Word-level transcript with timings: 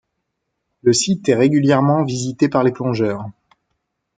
Le 0.81 0.93
site 0.93 1.29
est 1.29 1.35
régulièrement 1.35 2.03
visité 2.03 2.49
par 2.49 2.63
les 2.63 2.71
plongeurs. 2.71 3.29